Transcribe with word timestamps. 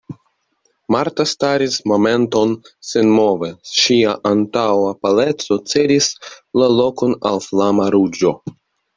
Marta 0.93 1.23
staris 1.31 1.75
momenton 1.89 2.55
senmove, 2.91 3.49
ŝia 3.79 4.15
antaŭa 4.29 4.93
paleco 5.03 5.57
cedis 5.73 6.07
la 6.61 6.71
lokon 6.79 7.13
al 7.33 7.39
flama 7.49 7.87
ruĝo. 7.97 8.33